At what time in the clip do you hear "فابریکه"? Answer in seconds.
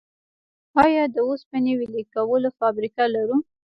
2.59-3.03